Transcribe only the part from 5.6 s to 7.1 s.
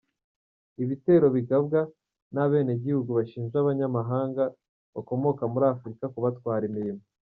Afurika kubatwara imirimo.